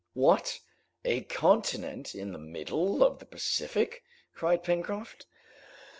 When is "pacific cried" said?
3.27-4.63